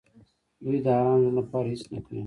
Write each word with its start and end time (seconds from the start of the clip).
دوی 0.63 0.77
د 0.85 0.87
ارام 0.97 1.17
ژوند 1.23 1.37
لپاره 1.39 1.67
هېڅ 1.73 1.83
نه 1.93 1.99
کوي. 2.05 2.19